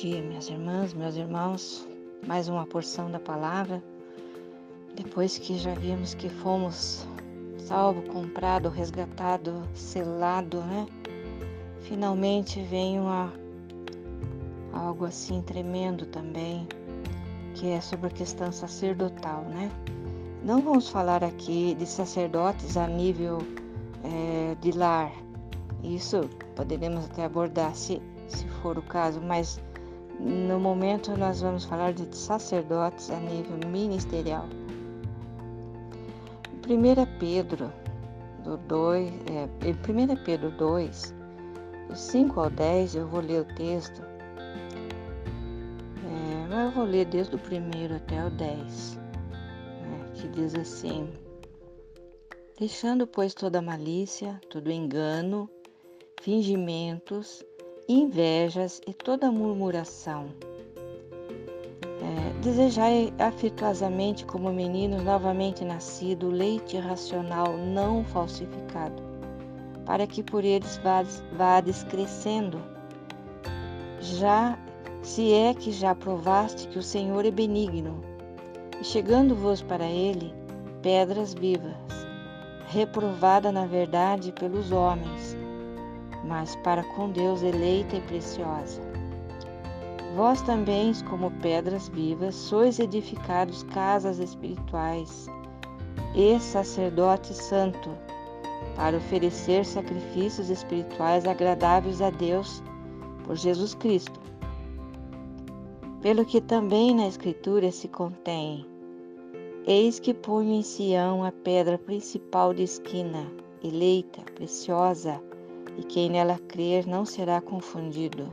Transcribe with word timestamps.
dia, 0.00 0.22
minhas 0.22 0.48
irmãs, 0.48 0.94
meus 0.94 1.16
irmãos. 1.16 1.88
Mais 2.24 2.48
uma 2.48 2.64
porção 2.64 3.10
da 3.10 3.18
palavra. 3.18 3.82
Depois 4.94 5.38
que 5.38 5.58
já 5.58 5.74
vimos 5.74 6.14
que 6.14 6.28
fomos 6.28 7.04
salvo, 7.58 8.02
comprado, 8.02 8.68
resgatado, 8.68 9.68
selado, 9.74 10.60
né? 10.60 10.86
Finalmente 11.80 12.62
vem 12.62 13.00
uma, 13.00 13.32
algo 14.72 15.04
assim 15.04 15.42
tremendo 15.42 16.06
também, 16.06 16.68
que 17.54 17.68
é 17.68 17.80
sobre 17.80 18.06
a 18.06 18.10
questão 18.10 18.52
sacerdotal, 18.52 19.42
né? 19.46 19.68
Não 20.44 20.62
vamos 20.62 20.88
falar 20.88 21.24
aqui 21.24 21.74
de 21.74 21.86
sacerdotes 21.86 22.76
a 22.76 22.86
nível 22.86 23.38
é, 24.04 24.54
de 24.60 24.70
lar. 24.70 25.10
Isso 25.82 26.20
poderemos 26.54 27.04
até 27.06 27.24
abordar 27.24 27.74
se 27.74 28.00
se 28.28 28.46
for 28.60 28.78
o 28.78 28.82
caso, 28.82 29.20
mas 29.20 29.60
no 30.20 30.58
momento 30.58 31.16
nós 31.16 31.40
vamos 31.40 31.64
falar 31.64 31.92
de 31.92 32.14
sacerdotes 32.14 33.10
a 33.10 33.16
nível 33.20 33.56
ministerial. 33.68 34.46
1 36.68 37.18
Pedro 37.18 37.72
do 38.44 38.56
2, 38.56 39.10
é, 39.30 39.48
1 39.66 40.24
Pedro 40.24 40.50
2, 40.50 41.14
do 41.88 41.96
5 41.96 42.40
ao 42.40 42.50
10, 42.50 42.94
eu 42.96 43.06
vou 43.06 43.20
ler 43.20 43.42
o 43.42 43.54
texto. 43.54 44.02
É, 46.04 46.46
mas 46.48 46.66
eu 46.66 46.70
vou 46.72 46.84
ler 46.84 47.06
desde 47.06 47.36
o 47.36 47.38
primeiro 47.38 47.94
até 47.94 48.24
o 48.24 48.30
10, 48.30 48.96
né, 48.96 50.10
que 50.14 50.28
diz 50.28 50.54
assim: 50.54 51.08
Deixando, 52.58 53.06
pois, 53.06 53.34
toda 53.34 53.62
malícia, 53.62 54.40
todo 54.50 54.70
engano, 54.70 55.48
fingimentos, 56.20 57.44
invejas 57.88 58.82
e 58.86 58.92
toda 58.92 59.32
murmuração. 59.32 60.26
É, 61.80 62.40
desejai 62.42 63.14
afetuosamente, 63.18 64.26
como 64.26 64.52
meninos 64.52 65.02
novamente 65.02 65.64
nascido, 65.64 66.28
leite 66.28 66.76
racional 66.76 67.56
não 67.56 68.04
falsificado, 68.04 69.02
para 69.86 70.06
que 70.06 70.22
por 70.22 70.44
eles 70.44 70.78
vades 71.32 71.82
crescendo. 71.84 72.60
Já 74.00 74.58
se 75.00 75.32
é 75.32 75.54
que 75.54 75.72
já 75.72 75.94
provaste 75.94 76.68
que 76.68 76.78
o 76.78 76.82
Senhor 76.82 77.24
é 77.24 77.30
benigno, 77.30 78.04
e 78.78 78.84
chegando-vos 78.84 79.62
para 79.62 79.86
ele, 79.86 80.34
pedras 80.82 81.32
vivas, 81.32 81.74
reprovada 82.68 83.50
na 83.50 83.64
verdade 83.64 84.30
pelos 84.30 84.70
homens, 84.72 85.37
mas 86.24 86.56
para 86.56 86.82
com 86.82 87.10
Deus 87.10 87.42
eleita 87.42 87.96
e 87.96 88.00
preciosa. 88.02 88.80
Vós 90.16 90.42
também, 90.42 90.92
como 91.08 91.30
pedras 91.42 91.88
vivas, 91.88 92.34
sois 92.34 92.78
edificados 92.78 93.62
casas 93.64 94.18
espirituais 94.18 95.28
e 96.14 96.38
sacerdote 96.40 97.34
santo, 97.34 97.90
para 98.74 98.96
oferecer 98.96 99.64
sacrifícios 99.64 100.50
espirituais 100.50 101.26
agradáveis 101.26 102.00
a 102.00 102.10
Deus 102.10 102.62
por 103.24 103.36
Jesus 103.36 103.74
Cristo. 103.74 104.20
Pelo 106.00 106.24
que 106.24 106.40
também 106.40 106.94
na 106.94 107.06
Escritura 107.06 107.70
se 107.70 107.88
contém: 107.88 108.66
Eis 109.66 109.98
que 109.98 110.14
ponho 110.14 110.52
em 110.52 110.62
Sião 110.62 111.24
a 111.24 111.30
pedra 111.30 111.76
principal 111.76 112.54
de 112.54 112.62
esquina, 112.62 113.30
eleita, 113.62 114.22
preciosa, 114.34 115.20
e 115.78 115.82
quem 115.84 116.10
nela 116.10 116.38
crer 116.48 116.86
não 116.86 117.04
será 117.04 117.40
confundido. 117.40 118.32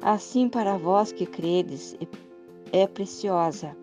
Assim, 0.00 0.48
para 0.48 0.78
vós 0.78 1.12
que 1.12 1.26
credes, 1.26 1.96
é 2.72 2.86
preciosa, 2.86 3.76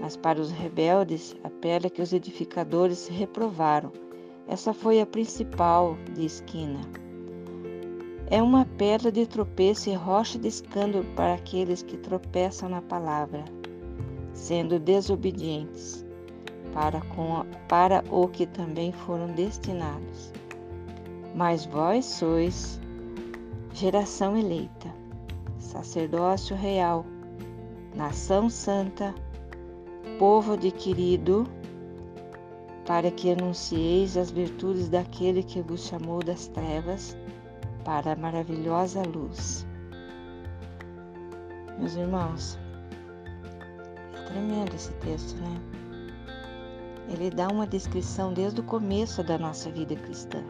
mas 0.00 0.16
para 0.16 0.40
os 0.40 0.50
rebeldes, 0.50 1.34
a 1.44 1.48
pedra 1.48 1.88
que 1.88 2.02
os 2.02 2.12
edificadores 2.12 3.06
reprovaram. 3.06 3.92
Essa 4.48 4.74
foi 4.74 5.00
a 5.00 5.06
principal 5.06 5.96
de 6.12 6.26
esquina. 6.26 6.80
É 8.30 8.42
uma 8.42 8.66
pedra 8.76 9.12
de 9.12 9.26
tropeço 9.26 9.88
e 9.88 9.94
rocha 9.94 10.38
de 10.38 10.48
escândalo 10.48 11.04
para 11.14 11.34
aqueles 11.34 11.82
que 11.82 11.96
tropeçam 11.96 12.68
na 12.68 12.82
palavra, 12.82 13.44
sendo 14.32 14.78
desobedientes, 14.78 16.04
para, 16.72 17.00
com, 17.00 17.46
para 17.68 18.02
o 18.10 18.26
que 18.28 18.46
também 18.46 18.92
foram 18.92 19.28
destinados. 19.28 20.32
Mas 21.34 21.66
vós 21.66 22.04
sois 22.04 22.80
geração 23.72 24.38
eleita, 24.38 24.88
sacerdócio 25.58 26.54
real, 26.54 27.04
nação 27.92 28.48
santa, 28.48 29.12
povo 30.16 30.52
adquirido, 30.52 31.44
para 32.86 33.10
que 33.10 33.32
anuncieis 33.32 34.16
as 34.16 34.30
virtudes 34.30 34.88
daquele 34.88 35.42
que 35.42 35.60
vos 35.60 35.88
chamou 35.88 36.22
das 36.22 36.46
trevas 36.46 37.16
para 37.84 38.12
a 38.12 38.16
maravilhosa 38.16 39.02
luz. 39.02 39.66
Meus 41.80 41.96
irmãos, 41.96 42.56
é 44.16 44.22
tremendo 44.26 44.72
esse 44.76 44.92
texto, 44.94 45.34
né? 45.40 45.60
Ele 47.08 47.28
dá 47.28 47.48
uma 47.48 47.66
descrição 47.66 48.32
desde 48.32 48.60
o 48.60 48.64
começo 48.64 49.20
da 49.24 49.36
nossa 49.36 49.68
vida 49.68 49.96
cristã 49.96 50.44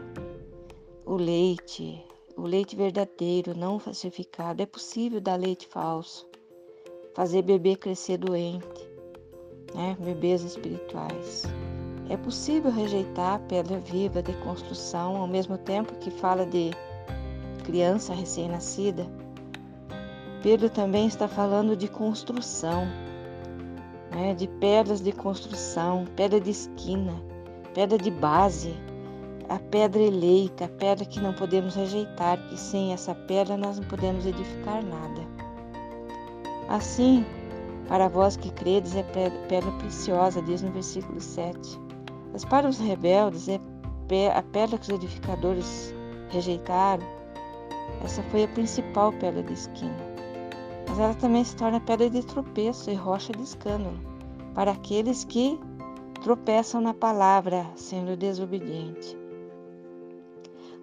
o 1.06 1.16
leite, 1.16 2.02
o 2.36 2.42
leite 2.42 2.74
verdadeiro, 2.74 3.56
não 3.56 3.78
falsificado. 3.78 4.62
É 4.62 4.66
possível 4.66 5.20
dar 5.20 5.36
leite 5.36 5.66
falso, 5.66 6.26
fazer 7.14 7.42
bebê 7.42 7.76
crescer 7.76 8.16
doente, 8.16 8.88
né? 9.74 9.96
bebês 10.00 10.42
espirituais. 10.42 11.44
É 12.08 12.16
possível 12.16 12.70
rejeitar 12.70 13.34
a 13.34 13.38
pedra 13.38 13.78
viva 13.78 14.22
de 14.22 14.32
construção 14.38 15.16
ao 15.16 15.26
mesmo 15.26 15.58
tempo 15.58 15.96
que 15.96 16.10
fala 16.10 16.46
de 16.46 16.70
criança 17.64 18.14
recém-nascida. 18.14 19.06
Pedro 20.42 20.68
também 20.68 21.06
está 21.06 21.26
falando 21.26 21.76
de 21.76 21.88
construção, 21.88 22.86
né? 24.10 24.34
de 24.34 24.46
pedras 24.46 25.00
de 25.00 25.12
construção, 25.12 26.04
pedra 26.16 26.40
de 26.40 26.50
esquina, 26.50 27.14
pedra 27.74 27.96
de 27.96 28.10
base, 28.10 28.74
a 29.48 29.58
pedra 29.58 30.02
eleita, 30.02 30.64
a 30.64 30.68
pedra 30.68 31.04
que 31.04 31.20
não 31.20 31.32
podemos 31.32 31.74
rejeitar, 31.74 32.38
que 32.48 32.58
sem 32.58 32.92
essa 32.92 33.14
pedra 33.14 33.56
nós 33.56 33.78
não 33.78 33.86
podemos 33.86 34.26
edificar 34.26 34.84
nada. 34.84 35.22
Assim, 36.68 37.24
para 37.88 38.08
vós 38.08 38.36
que 38.36 38.50
credes, 38.50 38.96
é 38.96 39.02
pedra 39.02 39.70
preciosa, 39.78 40.40
diz 40.42 40.62
no 40.62 40.72
versículo 40.72 41.20
7. 41.20 41.78
Mas 42.32 42.44
para 42.44 42.68
os 42.68 42.78
rebeldes, 42.78 43.48
é 43.48 43.60
a 44.34 44.42
pedra 44.42 44.78
que 44.78 44.84
os 44.84 44.88
edificadores 44.88 45.94
rejeitaram, 46.30 47.04
essa 48.02 48.22
foi 48.24 48.44
a 48.44 48.48
principal 48.48 49.12
pedra 49.12 49.42
de 49.42 49.52
esquina. 49.52 49.96
Mas 50.88 50.98
ela 50.98 51.14
também 51.14 51.44
se 51.44 51.56
torna 51.56 51.80
pedra 51.80 52.10
de 52.10 52.24
tropeço 52.24 52.90
e 52.90 52.94
rocha 52.94 53.32
de 53.32 53.42
escândalo 53.42 53.98
para 54.54 54.72
aqueles 54.72 55.24
que 55.24 55.58
tropeçam 56.22 56.80
na 56.80 56.94
palavra, 56.94 57.66
sendo 57.74 58.16
desobediente. 58.16 59.23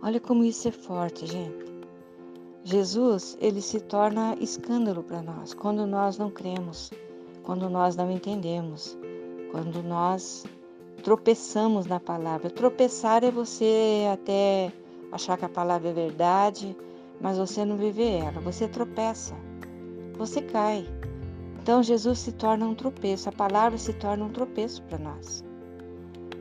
Olha 0.04 0.20
como 0.20 0.44
isso 0.44 0.68
é 0.68 0.72
forte, 0.72 1.28
gente. 1.28 1.72
Jesus, 2.64 3.38
ele 3.40 3.62
se 3.62 3.80
torna 3.80 4.36
escândalo 4.40 5.04
para 5.04 5.22
nós 5.22 5.54
quando 5.54 5.86
nós 5.86 6.18
não 6.18 6.32
cremos, 6.32 6.92
quando 7.44 7.70
nós 7.70 7.96
não 7.96 8.10
entendemos, 8.10 8.98
quando 9.52 9.84
nós 9.84 10.44
tropeçamos 11.04 11.86
na 11.86 12.00
palavra. 12.00 12.50
Tropeçar 12.50 13.24
é 13.24 13.30
você 13.30 14.08
até 14.12 14.74
achar 15.12 15.38
que 15.38 15.46
a 15.46 15.50
palavra 15.50 15.90
é 15.90 15.94
verdade, 15.94 16.76
mas 17.20 17.38
você 17.38 17.64
não 17.64 17.78
vive 17.78 18.04
ela, 18.04 18.42
você 18.42 18.68
tropeça, 18.68 19.36
você 20.18 20.42
cai. 20.42 20.84
Então 21.62 21.84
Jesus 21.84 22.18
se 22.18 22.32
torna 22.32 22.66
um 22.66 22.74
tropeço, 22.74 23.30
a 23.30 23.32
palavra 23.32 23.78
se 23.78 23.94
torna 23.94 24.26
um 24.26 24.32
tropeço 24.32 24.82
para 24.82 24.98
nós. 24.98 25.44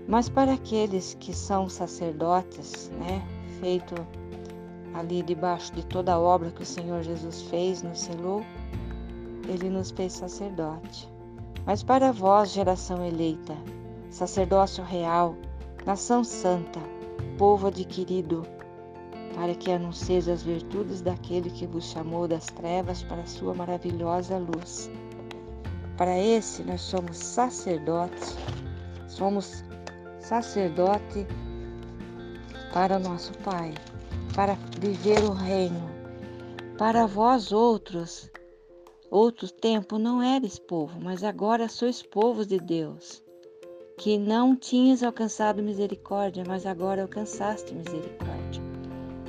Mas 0.08 0.30
para 0.30 0.54
aqueles 0.54 1.14
que 1.20 1.34
são 1.34 1.68
sacerdotes, 1.68 2.90
né, 2.98 3.22
feito 3.60 3.94
ali 4.94 5.22
debaixo 5.22 5.72
de 5.72 5.84
toda 5.86 6.14
a 6.14 6.18
obra 6.18 6.50
que 6.50 6.62
o 6.62 6.66
Senhor 6.66 7.02
Jesus 7.02 7.42
fez, 7.42 7.82
nos 7.82 8.00
selou, 8.00 8.44
ele 9.48 9.68
nos 9.68 9.90
fez 9.90 10.14
sacerdote. 10.14 11.08
Mas 11.64 11.82
para 11.82 12.10
vós, 12.10 12.50
geração 12.50 13.04
eleita, 13.04 13.56
sacerdócio 14.10 14.82
real, 14.82 15.36
nação 15.86 16.24
santa, 16.24 16.80
povo 17.38 17.68
adquirido, 17.68 18.44
para 19.34 19.54
que 19.54 19.70
anuncieis 19.70 20.28
as 20.28 20.42
virtudes 20.42 21.00
daquele 21.00 21.50
que 21.50 21.66
vos 21.66 21.84
chamou 21.84 22.26
das 22.26 22.46
trevas 22.46 23.02
para 23.02 23.22
a 23.22 23.26
sua 23.26 23.54
maravilhosa 23.54 24.38
luz. 24.38 24.90
Para 25.96 26.18
esse 26.18 26.62
nós 26.62 26.80
somos 26.80 27.16
sacerdotes, 27.16 28.36
somos 29.06 29.62
sacerdote 30.18 31.26
para 32.72 32.96
o 32.96 33.00
nosso 33.00 33.32
Pai, 33.38 33.74
para 34.34 34.56
viver 34.78 35.22
o 35.24 35.32
reino, 35.32 35.90
Para 36.78 37.06
vós 37.06 37.52
outros, 37.52 38.30
outro 39.10 39.50
tempo 39.52 39.98
não 39.98 40.22
eres 40.22 40.58
povo, 40.58 40.98
mas 40.98 41.22
agora 41.22 41.68
sois 41.68 42.02
povos 42.02 42.46
de 42.46 42.58
Deus, 42.58 43.22
que 43.98 44.16
não 44.16 44.56
tinhas 44.56 45.02
alcançado 45.02 45.62
misericórdia, 45.62 46.42
mas 46.46 46.64
agora 46.64 47.02
alcançaste 47.02 47.74
misericórdia. 47.74 48.62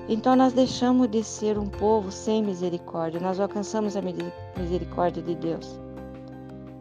Então 0.07 0.35
nós 0.35 0.53
deixamos 0.53 1.09
de 1.09 1.23
ser 1.23 1.57
um 1.57 1.67
povo 1.67 2.09
sem 2.09 2.41
misericórdia, 2.41 3.19
nós 3.19 3.39
alcançamos 3.39 3.97
a 3.97 4.01
misericórdia 4.57 5.21
de 5.21 5.35
Deus. 5.35 5.79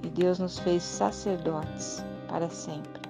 E 0.04 0.08
Deus 0.08 0.38
nos 0.38 0.58
fez 0.60 0.82
sacerdotes 0.82 2.04
para 2.28 2.48
sempre. 2.48 3.00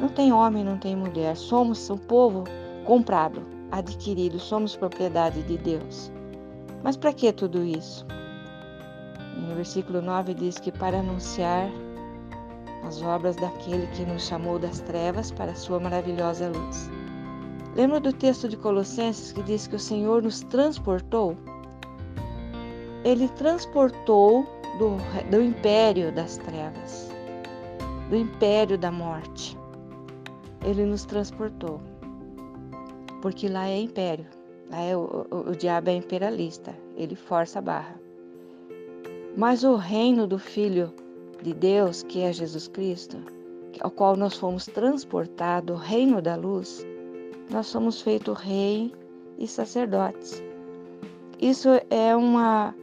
Não 0.00 0.08
tem 0.08 0.32
homem, 0.32 0.64
não 0.64 0.78
tem 0.78 0.96
mulher, 0.96 1.36
somos 1.36 1.90
um 1.90 1.98
povo 1.98 2.44
comprado, 2.86 3.42
adquirido, 3.72 4.38
somos 4.38 4.76
propriedade 4.76 5.42
de 5.42 5.58
Deus. 5.58 6.10
Mas 6.82 6.96
para 6.96 7.12
que 7.12 7.32
tudo 7.32 7.64
isso? 7.64 8.06
No 9.36 9.54
versículo 9.54 10.00
9 10.00 10.34
diz 10.34 10.58
que 10.58 10.72
para 10.72 11.00
anunciar 11.00 11.68
as 12.86 13.02
obras 13.02 13.36
daquele 13.36 13.86
que 13.88 14.04
nos 14.06 14.26
chamou 14.26 14.58
das 14.58 14.80
trevas 14.80 15.30
para 15.32 15.50
a 15.50 15.56
sua 15.56 15.80
maravilhosa 15.80 16.48
luz. 16.48 16.88
Lembra 17.74 18.00
do 18.00 18.12
texto 18.12 18.48
de 18.48 18.56
Colossenses 18.56 19.32
que 19.32 19.42
diz 19.42 19.66
que 19.66 19.76
o 19.76 19.80
Senhor 19.80 20.22
nos 20.22 20.40
transportou? 20.44 21.36
Ele 23.04 23.28
transportou 23.30 24.46
do, 24.78 24.96
do 25.30 25.42
império 25.42 26.12
das 26.12 26.38
trevas, 26.38 27.10
do 28.08 28.16
império 28.16 28.78
da 28.78 28.90
morte. 28.90 29.58
Ele 30.64 30.84
nos 30.84 31.04
transportou. 31.04 31.80
Porque 33.20 33.48
lá 33.48 33.68
é 33.68 33.80
império, 33.80 34.26
lá 34.70 34.80
é 34.80 34.96
o, 34.96 35.26
o, 35.30 35.50
o 35.50 35.56
diabo 35.56 35.90
é 35.90 35.94
imperialista, 35.94 36.74
ele 36.96 37.14
força 37.14 37.58
a 37.58 37.62
barra. 37.62 38.00
Mas 39.36 39.64
o 39.64 39.76
reino 39.76 40.26
do 40.26 40.38
Filho 40.38 40.92
de 41.42 41.52
Deus, 41.52 42.02
que 42.02 42.22
é 42.22 42.32
Jesus 42.32 42.68
Cristo, 42.68 43.18
ao 43.80 43.90
qual 43.90 44.16
nós 44.16 44.36
fomos 44.36 44.66
transportados, 44.66 45.76
o 45.76 45.78
reino 45.78 46.22
da 46.22 46.36
luz, 46.36 46.86
nós 47.50 47.66
somos 47.66 48.00
feitos 48.00 48.38
rei 48.38 48.92
e 49.38 49.46
sacerdotes. 49.46 50.42
Isso 51.40 51.68
é 51.90 52.16
uma, 52.16 52.74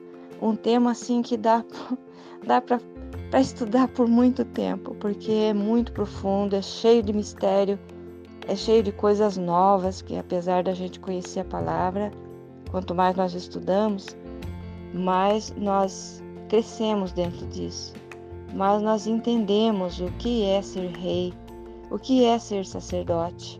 um 0.41 0.55
tema 0.55 0.91
assim 0.91 1.21
que 1.21 1.35
dá, 1.35 1.65
dá 2.45 2.61
para 2.61 2.79
estudar 3.41 3.87
por 3.87 4.07
muito 4.07 4.45
tempo, 4.45 4.95
porque 4.95 5.31
é 5.31 5.53
muito 5.53 5.91
profundo, 5.91 6.55
é 6.55 6.61
cheio 6.61 7.01
de 7.01 7.11
mistério, 7.11 7.79
é 8.47 8.55
cheio 8.55 8.83
de 8.83 8.91
coisas 8.91 9.37
novas, 9.37 10.01
que 10.01 10.17
apesar 10.17 10.63
da 10.63 10.73
gente 10.73 10.99
conhecer 10.99 11.41
a 11.41 11.45
palavra, 11.45 12.11
quanto 12.69 12.93
mais 12.93 13.15
nós 13.15 13.33
estudamos, 13.33 14.15
mais 14.93 15.53
nós 15.57 16.21
crescemos 16.49 17.11
dentro 17.11 17.45
disso, 17.47 17.93
mas 18.53 18.81
nós 18.81 19.07
entendemos 19.07 19.99
o 19.99 20.11
que 20.19 20.45
é 20.45 20.61
ser 20.61 20.87
rei, 20.91 21.33
o 21.89 21.97
que 21.97 22.25
é 22.25 22.37
ser 22.37 22.65
sacerdote, 22.65 23.57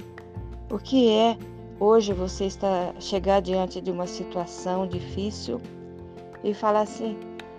o 0.72 0.78
que 0.78 1.10
é 1.10 1.38
hoje 1.80 2.14
você 2.14 2.46
está 2.46 2.94
chegar 3.00 3.42
diante 3.42 3.82
de 3.82 3.92
uma 3.92 4.08
situação 4.08 4.88
difícil 4.88 5.62
e 6.44 6.54
falar 6.54 6.82
assim: 6.82 7.18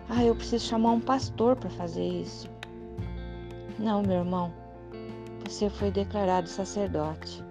"Ah, 0.09 0.25
eu 0.25 0.35
preciso 0.35 0.67
chamar 0.67 0.93
um 0.93 1.00
pastor 1.00 1.56
para 1.56 1.71
fazer 1.71 2.06
isso". 2.06 2.49
Não, 3.79 4.03
meu 4.03 4.19
irmão. 4.19 4.63
Você 5.46 5.69
foi 5.69 5.91
declarado 5.91 6.49
sacerdote. 6.49 7.44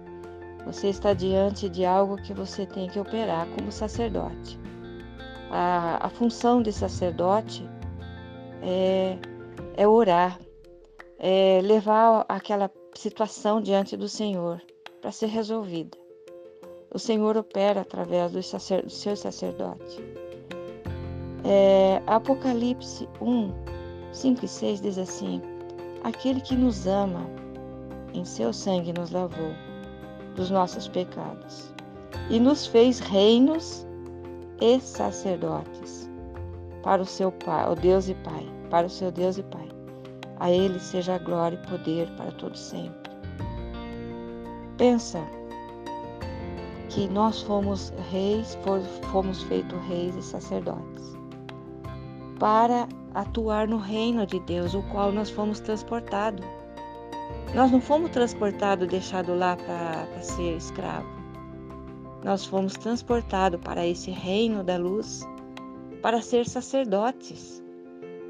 Você 0.66 0.88
está 0.88 1.12
diante 1.12 1.68
de 1.68 1.84
algo 1.84 2.16
que 2.16 2.32
você 2.32 2.66
tem 2.66 2.88
que 2.88 2.98
operar 2.98 3.46
como 3.48 3.70
sacerdote. 3.70 4.58
A, 5.50 6.06
a 6.06 6.08
função 6.08 6.62
de 6.62 6.72
sacerdote 6.72 7.68
é, 8.62 9.18
é 9.76 9.86
orar, 9.86 10.38
é 11.18 11.60
levar 11.62 12.24
aquela 12.28 12.70
situação 12.94 13.60
diante 13.60 13.96
do 13.96 14.08
Senhor 14.08 14.60
para 15.00 15.12
ser 15.12 15.26
resolvida. 15.26 15.96
O 16.92 16.98
Senhor 16.98 17.36
opera 17.36 17.82
através 17.82 18.32
do, 18.32 18.42
sacer, 18.42 18.82
do 18.82 18.90
seu 18.90 19.16
sacerdote. 19.16 20.02
É, 21.44 22.00
Apocalipse 22.06 23.06
1, 23.20 23.52
5 24.12 24.44
e 24.44 24.48
6 24.48 24.80
diz 24.80 24.96
assim: 24.96 25.42
Aquele 26.02 26.40
que 26.40 26.54
nos 26.54 26.86
ama, 26.86 27.26
em 28.14 28.24
seu 28.24 28.52
sangue 28.52 28.92
nos 28.92 29.10
lavou 29.10 29.52
dos 30.34 30.50
nossos 30.50 30.88
pecados 30.88 31.74
e 32.30 32.40
nos 32.40 32.66
fez 32.66 32.98
reinos 33.00 33.86
e 34.60 34.80
sacerdotes 34.80 36.10
para 36.82 37.02
o 37.02 37.06
seu 37.06 37.30
Pai, 37.32 37.70
o 37.70 37.74
Deus 37.74 38.08
e 38.08 38.14
Pai, 38.14 38.46
para 38.70 38.86
o 38.86 38.90
seu 38.90 39.10
Deus 39.10 39.36
e 39.36 39.42
Pai. 39.42 39.68
A 40.38 40.50
Ele 40.50 40.78
seja 40.78 41.14
a 41.14 41.18
glória 41.18 41.60
e 41.62 41.70
poder 41.70 42.08
para 42.16 42.32
todos 42.32 42.60
sempre. 42.60 43.10
Pensa 44.76 45.20
que 46.88 47.08
nós 47.08 47.42
fomos 47.42 47.92
reis, 48.10 48.56
fomos 49.10 49.42
feitos 49.44 49.78
reis 49.88 50.14
e 50.16 50.22
sacerdotes 50.22 51.14
para 52.38 52.88
atuar 53.14 53.66
no 53.68 53.78
reino 53.78 54.26
de 54.26 54.40
Deus, 54.40 54.74
o 54.74 54.82
qual 54.84 55.12
nós 55.12 55.30
fomos 55.30 55.60
transportados. 55.60 56.44
Nós 57.54 57.70
não 57.70 57.80
fomos 57.80 58.10
transportados, 58.10 58.88
deixados 58.88 59.38
lá 59.38 59.56
para 59.56 60.22
ser 60.22 60.56
escravo. 60.56 61.06
Nós 62.24 62.44
fomos 62.44 62.74
transportados 62.74 63.60
para 63.60 63.86
esse 63.86 64.10
reino 64.10 64.64
da 64.64 64.76
luz 64.76 65.26
para 66.02 66.20
ser 66.20 66.46
sacerdotes, 66.46 67.62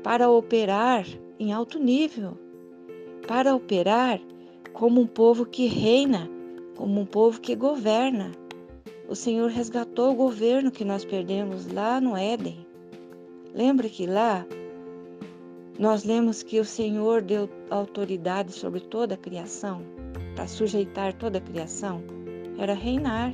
para 0.02 0.30
operar 0.30 1.06
em 1.40 1.52
alto 1.52 1.78
nível, 1.78 2.36
para 3.26 3.54
operar 3.54 4.20
como 4.72 5.00
um 5.00 5.06
povo 5.06 5.46
que 5.46 5.66
reina, 5.66 6.28
como 6.76 7.00
um 7.00 7.06
povo 7.06 7.40
que 7.40 7.56
governa. 7.56 8.32
O 9.08 9.14
Senhor 9.14 9.50
resgatou 9.50 10.12
o 10.12 10.16
governo 10.16 10.70
que 10.70 10.84
nós 10.84 11.04
perdemos 11.04 11.66
lá 11.66 12.00
no 12.00 12.16
Éden. 12.16 12.66
Lembra 13.54 13.88
que 13.88 14.06
lá 14.06 14.46
nós 15.78 16.04
lemos 16.04 16.42
que 16.42 16.60
o 16.60 16.64
Senhor 16.64 17.22
deu 17.22 17.48
autoridade 17.70 18.52
sobre 18.52 18.80
toda 18.80 19.14
a 19.14 19.18
criação, 19.18 19.82
para 20.34 20.46
sujeitar 20.46 21.12
toda 21.14 21.38
a 21.38 21.40
criação? 21.40 22.02
Era 22.58 22.74
reinar, 22.74 23.32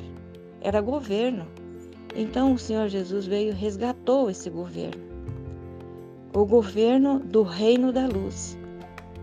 era 0.61 0.81
governo. 0.81 1.47
Então 2.15 2.55
o 2.55 2.59
Senhor 2.59 2.89
Jesus 2.89 3.27
veio 3.27 3.51
e 3.51 3.55
resgatou 3.55 4.31
esse 4.31 4.49
governo, 4.49 5.03
o 6.35 6.45
governo 6.45 7.21
do 7.21 7.43
reino 7.43 7.93
da 7.93 8.07
luz. 8.07 8.59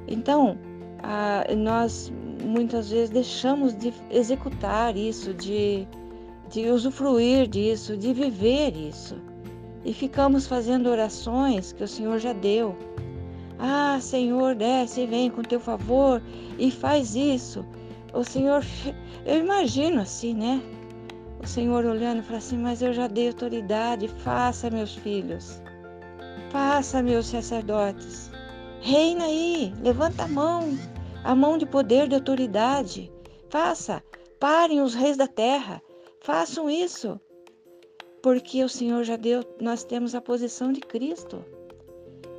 Então, 0.08 0.58
nós 1.58 2.12
muitas 2.44 2.90
vezes 2.90 3.10
deixamos 3.10 3.76
de 3.76 3.94
executar 4.10 4.96
isso, 4.96 5.34
de, 5.34 5.88
de 6.50 6.70
usufruir 6.70 7.48
disso, 7.48 7.98
de 7.98 8.14
viver 8.14 8.76
isso. 8.76 9.16
E 9.84 9.94
ficamos 9.94 10.48
fazendo 10.48 10.90
orações 10.90 11.72
que 11.74 11.84
o 11.84 11.88
Senhor 11.88 12.20
já 12.20 12.34
deu. 12.34 12.76
Ah, 13.60 14.00
Senhor, 14.00 14.54
desce 14.56 15.02
e 15.02 15.08
vem 15.08 15.30
com 15.32 15.42
teu 15.42 15.60
favor 15.60 16.22
e 16.60 16.70
faz 16.70 17.16
isso. 17.16 17.66
O 18.14 18.24
Senhor, 18.24 18.64
eu 19.26 19.40
imagino 19.40 20.02
assim, 20.02 20.34
né? 20.34 20.62
O 21.42 21.48
Senhor 21.48 21.86
olhando 21.86 22.24
para 22.24 22.38
assim, 22.38 22.58
mas 22.58 22.82
eu 22.82 22.94
já 22.94 23.08
dei 23.08 23.28
autoridade, 23.28 24.08
faça, 24.08 24.70
meus 24.70 24.96
filhos. 24.96 25.62
Faça, 26.50 27.02
meus 27.02 27.28
sacerdotes. 27.28 28.32
Reina 28.82 29.26
aí, 29.26 29.74
levanta 29.82 30.24
a 30.24 30.28
mão, 30.28 30.78
a 31.24 31.36
mão 31.36 31.58
de 31.58 31.66
poder, 31.66 32.08
de 32.08 32.16
autoridade. 32.16 33.12
Faça, 33.50 34.04
parem 34.40 34.82
os 34.82 34.94
reis 34.94 35.18
da 35.18 35.28
terra, 35.28 35.82
façam 36.22 36.70
isso. 36.70 37.20
Porque 38.22 38.64
o 38.64 38.70
Senhor 38.70 39.04
já 39.04 39.16
deu, 39.16 39.44
nós 39.62 39.84
temos 39.84 40.14
a 40.16 40.22
posição 40.22 40.72
de 40.72 40.82
Cristo. 40.82 41.44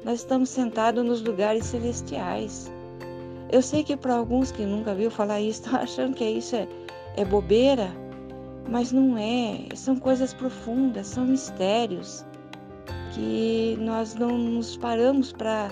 Nós 0.04 0.20
estamos 0.20 0.48
sentados 0.48 1.04
nos 1.04 1.22
lugares 1.22 1.66
celestiais. 1.66 2.70
Eu 3.50 3.62
sei 3.62 3.82
que 3.82 3.96
para 3.96 4.14
alguns 4.14 4.52
que 4.52 4.64
nunca 4.64 4.94
viu 4.94 5.10
falar 5.10 5.40
isso, 5.40 5.62
estão 5.64 5.80
achando 5.80 6.14
que 6.14 6.24
isso 6.24 6.54
é, 6.56 6.68
é 7.16 7.24
bobeira. 7.24 7.90
Mas 8.70 8.92
não 8.92 9.16
é, 9.16 9.74
são 9.74 9.96
coisas 9.96 10.34
profundas, 10.34 11.06
são 11.06 11.24
mistérios 11.24 12.24
que 13.14 13.78
nós 13.80 14.14
não 14.14 14.36
nos 14.36 14.76
paramos 14.76 15.32
para 15.32 15.70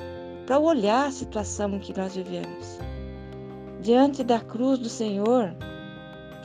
olhar 0.59 1.07
a 1.07 1.11
situação 1.11 1.75
em 1.75 1.79
que 1.79 1.95
nós 1.97 2.17
vivemos. 2.17 2.79
Diante 3.83 4.25
da 4.25 4.41
cruz 4.41 4.79
do 4.79 4.89
Senhor, 4.89 5.55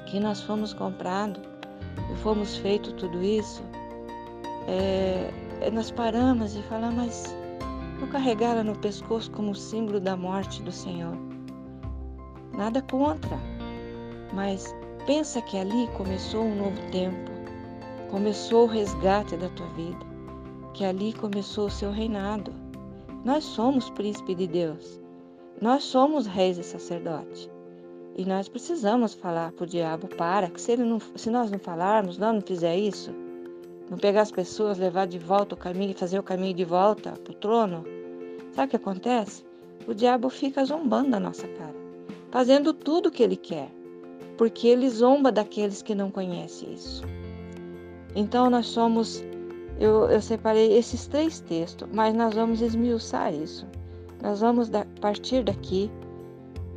que 0.05 0.19
nós 0.19 0.41
fomos 0.41 0.73
comprados 0.73 1.41
e 2.11 2.15
fomos 2.17 2.57
feito 2.57 2.91
tudo 2.95 3.23
isso, 3.23 3.63
é, 4.67 5.31
nós 5.71 5.89
paramos 5.89 6.53
e 6.55 6.61
falamos, 6.63 6.95
mas 6.95 7.40
vou 8.01 8.09
carregá-la 8.09 8.63
no 8.63 8.77
pescoço 8.77 9.31
como 9.31 9.55
símbolo 9.55 10.01
da 10.01 10.17
morte 10.17 10.61
do 10.61 10.71
Senhor. 10.71 11.17
Nada 12.53 12.81
contra, 12.81 13.39
mas 14.33 14.75
Pensa 15.05 15.41
que 15.41 15.57
ali 15.57 15.87
começou 15.97 16.43
um 16.43 16.55
novo 16.55 16.79
tempo. 16.91 17.31
começou 18.11 18.65
o 18.65 18.67
resgate 18.67 19.37
da 19.37 19.49
tua 19.49 19.67
vida, 19.67 20.05
que 20.73 20.83
ali 20.83 21.13
começou 21.13 21.67
o 21.67 21.71
seu 21.71 21.91
reinado. 21.91 22.53
Nós 23.23 23.43
somos 23.43 23.89
príncipe 23.89 24.35
de 24.35 24.47
Deus. 24.47 25.01
Nós 25.59 25.83
somos 25.83 26.27
reis 26.27 26.57
e 26.57 26.63
sacerdotes. 26.63 27.49
E 28.15 28.25
nós 28.25 28.49
precisamos 28.49 29.13
falar 29.13 29.53
para 29.53 29.63
o 29.63 29.67
diabo, 29.67 30.07
para, 30.07 30.49
que 30.49 30.59
se, 30.61 30.75
não, 30.77 30.99
se 31.15 31.29
nós 31.29 31.49
não 31.49 31.57
falarmos, 31.57 32.17
nós 32.17 32.35
não 32.35 32.41
fizer 32.41 32.77
isso, 32.77 33.11
não 33.91 33.97
pegar 33.97 34.21
as 34.21 34.31
pessoas, 34.31 34.77
levar 34.77 35.05
de 35.05 35.19
volta 35.19 35.53
o 35.53 35.57
caminho, 35.57 35.93
fazer 35.93 36.17
o 36.17 36.23
caminho 36.23 36.53
de 36.53 36.63
volta 36.63 37.11
para 37.11 37.31
o 37.31 37.35
trono, 37.35 37.83
sabe 38.53 38.67
o 38.67 38.69
que 38.69 38.75
acontece? 38.77 39.43
O 39.85 39.93
diabo 39.93 40.29
fica 40.29 40.63
zombando 40.63 41.11
da 41.11 41.19
nossa 41.19 41.45
cara, 41.45 41.75
fazendo 42.31 42.73
tudo 42.73 43.09
o 43.09 43.11
que 43.11 43.21
ele 43.21 43.35
quer, 43.35 43.69
porque 44.37 44.69
ele 44.69 44.89
zomba 44.89 45.29
daqueles 45.29 45.81
que 45.81 45.93
não 45.93 46.09
conhecem 46.09 46.73
isso. 46.73 47.03
Então 48.15 48.49
nós 48.49 48.67
somos, 48.67 49.21
eu, 49.77 50.09
eu 50.09 50.21
separei 50.21 50.71
esses 50.77 51.05
três 51.07 51.41
textos, 51.41 51.85
mas 51.91 52.15
nós 52.15 52.33
vamos 52.33 52.61
esmiuçar 52.61 53.33
isso. 53.33 53.67
Nós 54.23 54.39
vamos 54.39 54.69
da, 54.69 54.85
partir 55.01 55.43
daqui 55.43 55.91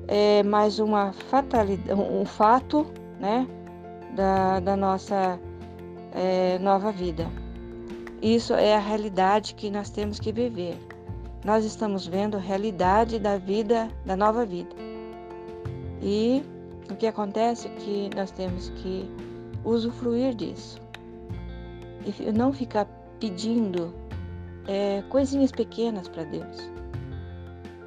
é 0.09 0.43
mais 0.43 0.81
uma 0.81 1.13
fatalidade, 1.13 1.93
um 2.01 2.25
fato, 2.25 2.85
né, 3.21 3.47
da, 4.17 4.59
da 4.59 4.77
nossa 4.77 5.39
é, 6.15 6.59
nova 6.61 6.93
vida. 6.93 7.27
Isso 8.23 8.55
é 8.55 8.75
a 8.75 8.79
realidade 8.79 9.55
que 9.55 9.71
nós 9.71 9.91
temos 9.91 10.19
que 10.19 10.33
viver. 10.33 10.79
Nós 11.45 11.65
estamos 11.65 12.07
vendo 12.07 12.37
a 12.37 12.41
realidade 12.41 13.19
da 13.19 13.37
vida, 13.37 13.89
da 14.07 14.17
nova 14.17 14.47
vida. 14.47 14.75
E 16.01 16.43
o 16.91 16.97
que 16.97 17.07
acontece 17.07 17.69
é 17.69 17.71
que 17.71 18.11
nós 18.17 18.31
temos 18.31 18.71
que 18.71 19.11
usufruir 19.65 20.35
disso. 20.35 20.81
E 22.07 22.33
não 22.33 22.53
ficar 22.53 22.87
pedindo 23.19 23.93
é, 24.67 25.03
coisinhas 25.09 25.51
pequenas 25.51 26.09
para 26.09 26.25
Deus. 26.25 26.71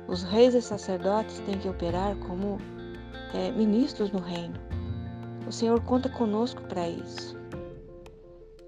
Os 0.08 0.24
reis 0.24 0.54
e 0.54 0.62
sacerdotes 0.62 1.40
têm 1.40 1.58
que 1.58 1.68
operar 1.68 2.16
como 2.18 2.60
é, 3.34 3.52
ministros 3.52 4.12
no 4.12 4.20
reino. 4.20 4.56
O 5.48 5.52
Senhor 5.52 5.82
conta 5.82 6.10
conosco 6.10 6.62
para 6.64 6.88
isso. 6.88 7.37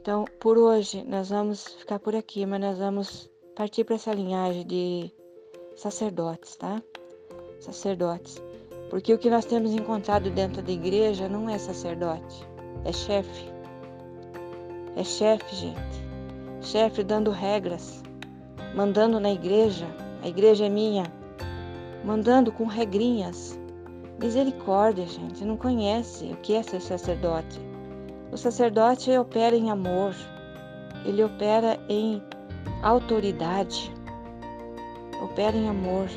Então, 0.01 0.23
por 0.39 0.57
hoje, 0.57 1.03
nós 1.03 1.29
vamos 1.29 1.67
ficar 1.67 1.99
por 1.99 2.15
aqui, 2.15 2.45
mas 2.45 2.61
nós 2.61 2.77
vamos 2.77 3.29
partir 3.53 3.83
para 3.83 3.95
essa 3.95 4.13
linhagem 4.13 4.65
de 4.65 5.11
sacerdotes, 5.75 6.55
tá? 6.55 6.81
Sacerdotes. 7.59 8.41
Porque 8.89 9.13
o 9.13 9.17
que 9.17 9.29
nós 9.29 9.43
temos 9.43 9.73
encontrado 9.73 10.31
dentro 10.31 10.61
da 10.61 10.71
igreja 10.71 11.27
não 11.27 11.49
é 11.49 11.57
sacerdote, 11.57 12.47
é 12.85 12.93
chefe. 12.93 13.43
É 14.95 15.03
chefe, 15.03 15.53
gente. 15.53 16.09
Chefe 16.61 17.03
dando 17.03 17.29
regras, 17.29 18.01
mandando 18.73 19.19
na 19.19 19.33
igreja. 19.33 19.85
A 20.23 20.29
igreja 20.29 20.65
é 20.65 20.69
minha, 20.69 21.03
mandando 22.05 22.53
com 22.53 22.63
regrinhas. 22.65 23.59
Misericórdia, 24.17 25.05
gente, 25.05 25.43
não 25.43 25.57
conhece 25.57 26.25
o 26.25 26.37
que 26.37 26.53
é 26.53 26.63
ser 26.63 26.81
sacerdote. 26.81 27.68
O 28.31 28.37
sacerdote 28.37 29.11
opera 29.17 29.55
em 29.55 29.71
amor, 29.71 30.15
ele 31.05 31.23
opera 31.23 31.79
em 31.89 32.21
autoridade, 32.83 33.91
opera 35.21 35.55
em 35.55 35.67
amor, 35.67 36.07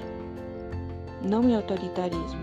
não 1.23 1.49
em 1.49 1.57
autoritarismo. 1.57 2.41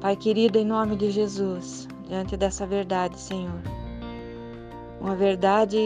Pai 0.00 0.16
querido, 0.16 0.58
em 0.58 0.64
nome 0.64 0.96
de 0.96 1.10
Jesus, 1.10 1.86
diante 2.08 2.36
dessa 2.36 2.66
verdade, 2.66 3.18
Senhor, 3.18 3.60
uma 5.00 5.14
verdade 5.14 5.78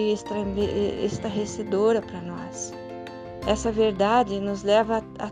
estarrecedora 1.04 2.00
para 2.00 2.20
nós. 2.22 2.72
Essa 3.46 3.70
verdade 3.70 4.40
nos 4.40 4.62
leva 4.62 5.04
a 5.18 5.30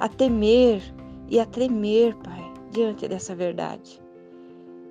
a 0.00 0.08
temer 0.08 0.82
e 1.28 1.38
a 1.38 1.44
tremer, 1.44 2.16
Pai, 2.16 2.52
diante 2.70 3.06
dessa 3.06 3.34
verdade. 3.34 4.00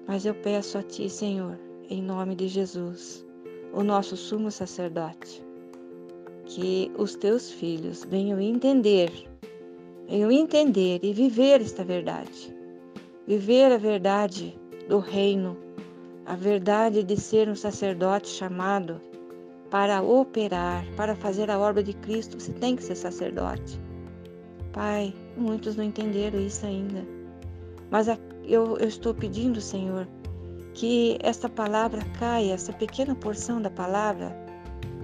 Mas 0.09 0.25
eu 0.25 0.33
peço 0.33 0.75
a 0.75 0.81
Ti, 0.81 1.07
Senhor, 1.07 1.55
em 1.87 2.01
nome 2.01 2.33
de 2.33 2.47
Jesus, 2.47 3.23
o 3.71 3.83
nosso 3.83 4.17
sumo 4.17 4.49
sacerdote, 4.49 5.45
que 6.45 6.91
os 6.97 7.15
Teus 7.15 7.51
filhos 7.51 8.03
venham 8.09 8.41
entender, 8.41 9.11
venham 10.07 10.31
entender 10.31 10.99
e 11.03 11.13
viver 11.13 11.61
esta 11.61 11.83
verdade. 11.83 12.51
Viver 13.27 13.71
a 13.71 13.77
verdade 13.77 14.59
do 14.87 14.97
reino, 14.97 15.55
a 16.25 16.35
verdade 16.35 17.03
de 17.03 17.15
ser 17.15 17.47
um 17.47 17.55
sacerdote 17.55 18.29
chamado 18.29 18.99
para 19.69 20.01
operar, 20.01 20.83
para 20.95 21.15
fazer 21.15 21.51
a 21.51 21.59
obra 21.59 21.83
de 21.83 21.93
Cristo, 21.93 22.39
você 22.39 22.51
tem 22.53 22.75
que 22.75 22.81
ser 22.81 22.95
sacerdote. 22.95 23.79
Pai, 24.73 25.13
muitos 25.37 25.75
não 25.75 25.83
entenderam 25.83 26.39
isso 26.39 26.65
ainda. 26.65 27.05
Mas 27.91 28.09
eu, 28.49 28.77
eu 28.77 28.87
estou 28.87 29.13
pedindo, 29.13 29.61
Senhor, 29.61 30.07
que 30.73 31.17
esta 31.21 31.47
palavra 31.47 32.03
caia, 32.17 32.53
essa 32.53 32.73
pequena 32.73 33.13
porção 33.13 33.61
da 33.61 33.69
palavra, 33.69 34.35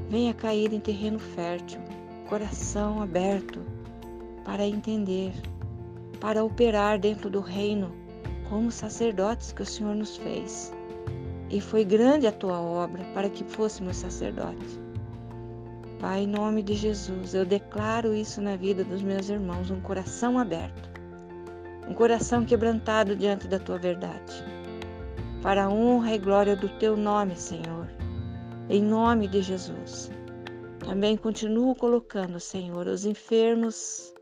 venha 0.10 0.34
cair 0.34 0.74
em 0.74 0.80
terreno 0.80 1.20
fértil, 1.20 1.80
coração 2.28 3.02
aberto 3.02 3.62
para 4.44 4.66
entender, 4.66 5.34
para 6.20 6.44
operar 6.44 7.00
dentro 7.00 7.30
do 7.30 7.40
reino 7.40 7.92
como 8.50 8.72
sacerdotes 8.72 9.52
que 9.52 9.62
o 9.62 9.66
Senhor 9.66 9.96
nos 9.96 10.18
fez. 10.18 10.74
E 11.50 11.62
foi 11.62 11.86
grande 11.86 12.26
a 12.26 12.32
tua 12.32 12.60
obra 12.60 13.04
para 13.14 13.30
que 13.30 13.44
fôssemos 13.44 13.98
sacerdotes. 13.98 14.80
Pai, 16.00 16.22
em 16.22 16.28
nome 16.28 16.62
de 16.62 16.74
Jesus, 16.74 17.34
eu 17.34 17.46
declaro 17.46 18.14
isso 18.14 18.42
na 18.42 18.56
vida 18.56 18.84
dos 18.84 19.02
meus 19.02 19.30
irmãos, 19.30 19.72
um 19.72 19.80
coração 19.80 20.38
aberto, 20.38 20.95
um 21.88 21.94
coração 21.94 22.46
quebrantado 22.46 23.16
diante 23.16 23.48
da 23.48 23.60
tua 23.60 23.78
verdade. 23.78 24.44
Para 25.42 25.66
a 25.66 25.70
honra 25.70 26.16
e 26.16 26.18
glória 26.18 26.56
do 26.56 26.70
teu 26.80 26.98
nome, 26.98 27.36
Senhor, 27.36 27.88
em 28.70 28.82
nome 28.82 29.28
de 29.28 29.42
Jesus. 29.42 30.12
Também 30.80 31.16
continuo 31.18 31.76
colocando, 31.76 32.40
Senhor, 32.40 32.88
os 32.88 33.06
enfermos 33.06 34.14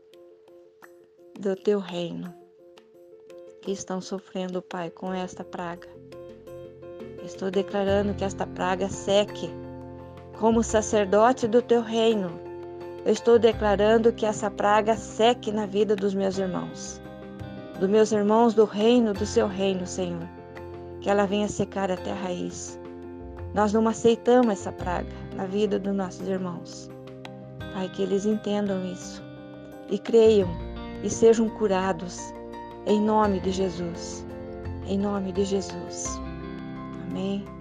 do 1.38 1.56
teu 1.56 1.78
reino 1.78 2.34
que 3.62 3.72
estão 3.72 4.00
sofrendo, 4.00 4.60
Pai, 4.60 4.90
com 4.90 5.12
esta 5.12 5.42
praga. 5.42 5.88
Estou 7.24 7.50
declarando 7.50 8.14
que 8.14 8.24
esta 8.24 8.46
praga 8.46 8.88
seque 8.88 9.50
como 10.38 10.62
sacerdote 10.62 11.46
do 11.46 11.62
teu 11.62 11.80
reino, 11.80 12.28
eu 13.04 13.12
estou 13.12 13.38
declarando 13.38 14.12
que 14.12 14.26
essa 14.26 14.50
praga 14.50 14.96
seque 14.96 15.52
na 15.52 15.64
vida 15.64 15.94
dos 15.94 16.14
meus 16.14 16.38
irmãos, 16.38 17.00
dos 17.78 17.88
meus 17.88 18.12
irmãos 18.12 18.54
do 18.54 18.64
reino, 18.64 19.12
do 19.12 19.26
seu 19.26 19.46
reino, 19.46 19.86
Senhor. 19.86 20.28
Que 21.00 21.10
ela 21.10 21.26
venha 21.26 21.48
secar 21.48 21.90
até 21.90 22.12
a 22.12 22.14
raiz. 22.14 22.78
Nós 23.54 23.72
não 23.72 23.86
aceitamos 23.86 24.52
essa 24.52 24.72
praga 24.72 25.08
na 25.36 25.46
vida 25.46 25.78
dos 25.78 25.94
nossos 25.94 26.26
irmãos. 26.26 26.90
Pai, 27.74 27.88
que 27.88 28.02
eles 28.02 28.24
entendam 28.24 28.84
isso 28.84 29.22
e 29.90 29.98
creiam 29.98 30.48
e 31.02 31.10
sejam 31.10 31.48
curados 31.48 32.32
em 32.86 33.00
nome 33.00 33.40
de 33.40 33.50
Jesus. 33.50 34.24
Em 34.86 34.98
nome 34.98 35.32
de 35.32 35.44
Jesus. 35.44 36.20
Amém. 37.10 37.53